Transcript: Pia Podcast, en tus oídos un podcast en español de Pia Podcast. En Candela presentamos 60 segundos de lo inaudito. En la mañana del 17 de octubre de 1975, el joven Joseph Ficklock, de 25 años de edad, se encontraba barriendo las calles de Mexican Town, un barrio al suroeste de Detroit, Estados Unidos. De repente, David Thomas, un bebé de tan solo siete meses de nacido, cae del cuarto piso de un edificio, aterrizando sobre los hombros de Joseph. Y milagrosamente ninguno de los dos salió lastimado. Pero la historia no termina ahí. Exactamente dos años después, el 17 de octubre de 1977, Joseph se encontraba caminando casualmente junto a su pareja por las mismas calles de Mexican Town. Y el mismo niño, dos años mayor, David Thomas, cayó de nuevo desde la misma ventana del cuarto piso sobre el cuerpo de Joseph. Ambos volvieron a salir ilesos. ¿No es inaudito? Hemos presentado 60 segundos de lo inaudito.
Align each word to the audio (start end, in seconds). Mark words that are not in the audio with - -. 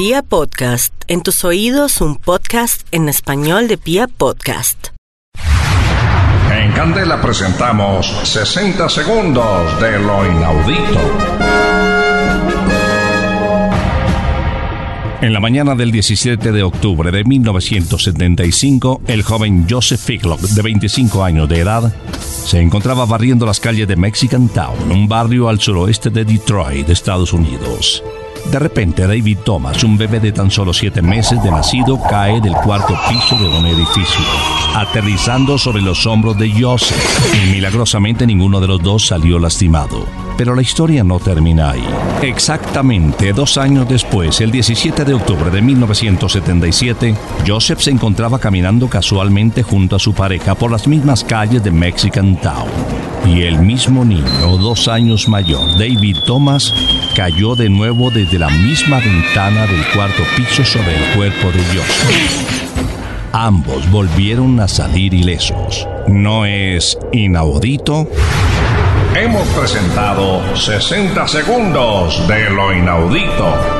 Pia 0.00 0.22
Podcast, 0.22 0.94
en 1.08 1.20
tus 1.20 1.44
oídos 1.44 2.00
un 2.00 2.16
podcast 2.16 2.86
en 2.90 3.10
español 3.10 3.68
de 3.68 3.76
Pia 3.76 4.08
Podcast. 4.08 4.86
En 6.50 6.72
Candela 6.72 7.20
presentamos 7.20 8.06
60 8.24 8.88
segundos 8.88 9.78
de 9.78 9.98
lo 9.98 10.24
inaudito. 10.24 11.00
En 15.20 15.34
la 15.34 15.40
mañana 15.40 15.74
del 15.74 15.92
17 15.92 16.50
de 16.50 16.62
octubre 16.62 17.10
de 17.10 17.22
1975, 17.22 19.02
el 19.06 19.22
joven 19.22 19.66
Joseph 19.68 20.00
Ficklock, 20.00 20.40
de 20.40 20.62
25 20.62 21.22
años 21.22 21.46
de 21.46 21.58
edad, 21.58 21.94
se 22.46 22.58
encontraba 22.58 23.04
barriendo 23.04 23.44
las 23.44 23.60
calles 23.60 23.86
de 23.86 23.96
Mexican 23.96 24.48
Town, 24.48 24.90
un 24.90 25.06
barrio 25.08 25.50
al 25.50 25.60
suroeste 25.60 26.08
de 26.08 26.24
Detroit, 26.24 26.88
Estados 26.88 27.34
Unidos. 27.34 28.02
De 28.50 28.58
repente, 28.58 29.06
David 29.06 29.38
Thomas, 29.44 29.84
un 29.84 29.96
bebé 29.96 30.18
de 30.20 30.32
tan 30.32 30.50
solo 30.50 30.72
siete 30.72 31.02
meses 31.02 31.42
de 31.42 31.50
nacido, 31.50 32.00
cae 32.02 32.40
del 32.40 32.54
cuarto 32.54 32.98
piso 33.08 33.36
de 33.36 33.48
un 33.48 33.66
edificio, 33.66 34.20
aterrizando 34.74 35.56
sobre 35.56 35.82
los 35.82 36.06
hombros 36.06 36.36
de 36.38 36.50
Joseph. 36.50 37.34
Y 37.34 37.50
milagrosamente 37.52 38.26
ninguno 38.26 38.60
de 38.60 38.66
los 38.66 38.82
dos 38.82 39.06
salió 39.06 39.38
lastimado. 39.38 40.06
Pero 40.36 40.54
la 40.54 40.62
historia 40.62 41.04
no 41.04 41.20
termina 41.20 41.70
ahí. 41.70 41.84
Exactamente 42.22 43.32
dos 43.32 43.58
años 43.58 43.88
después, 43.88 44.40
el 44.40 44.50
17 44.50 45.04
de 45.04 45.14
octubre 45.14 45.50
de 45.50 45.62
1977, 45.62 47.14
Joseph 47.46 47.80
se 47.80 47.90
encontraba 47.90 48.38
caminando 48.38 48.88
casualmente 48.88 49.62
junto 49.62 49.96
a 49.96 49.98
su 49.98 50.12
pareja 50.14 50.54
por 50.54 50.70
las 50.70 50.88
mismas 50.88 51.22
calles 51.24 51.62
de 51.62 51.70
Mexican 51.70 52.36
Town. 52.40 52.68
Y 53.26 53.42
el 53.42 53.58
mismo 53.60 54.04
niño, 54.04 54.56
dos 54.58 54.88
años 54.88 55.28
mayor, 55.28 55.78
David 55.78 56.18
Thomas, 56.26 56.74
cayó 57.14 57.54
de 57.54 57.68
nuevo 57.68 58.10
desde 58.10 58.38
la 58.38 58.48
misma 58.48 58.98
ventana 58.98 59.66
del 59.66 59.84
cuarto 59.94 60.22
piso 60.36 60.64
sobre 60.64 60.96
el 60.96 61.16
cuerpo 61.16 61.52
de 61.52 61.62
Joseph. 61.64 62.60
Ambos 63.32 63.88
volvieron 63.90 64.58
a 64.60 64.66
salir 64.66 65.14
ilesos. 65.14 65.86
¿No 66.08 66.44
es 66.44 66.98
inaudito? 67.12 68.08
Hemos 69.14 69.46
presentado 69.48 70.56
60 70.56 71.28
segundos 71.28 72.26
de 72.26 72.50
lo 72.50 72.72
inaudito. 72.72 73.79